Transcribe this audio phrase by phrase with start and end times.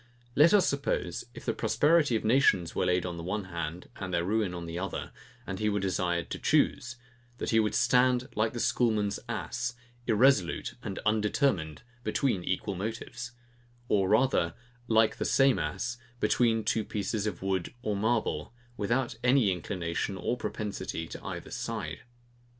[0.35, 4.11] Let us suppose, if the prosperity of nations were laid on the one hand, and
[4.11, 5.11] their ruin on the other,
[5.45, 6.95] and he were desired to choose;
[7.37, 9.75] that he would stand like the schoolman's ass,
[10.07, 13.33] irresolute and undetermined, between equal motives;
[13.89, 14.55] or rather,
[14.87, 20.35] like the same ass between two pieces of wood or marble, without any inclination or
[20.35, 21.99] propensity to either side.